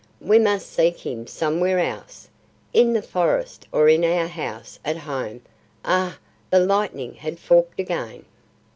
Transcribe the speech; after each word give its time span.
We 0.21 0.39
must 0.39 0.71
seek 0.73 1.01
him 1.05 1.27
somewhere 1.27 1.77
else; 1.77 2.27
in 2.73 2.93
the 2.93 3.03
forest 3.03 3.67
or 3.71 3.87
in 3.87 4.03
our 4.03 4.25
house 4.25 4.79
at 4.83 4.97
home. 4.97 5.41
Ah!" 5.85 6.17
The 6.49 6.57
lightning 6.59 7.13
had 7.13 7.37
forked 7.37 7.79
again. 7.79 8.25